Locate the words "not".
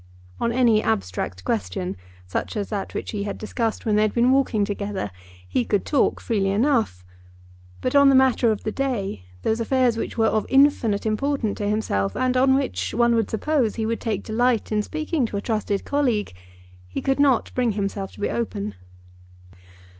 17.19-17.53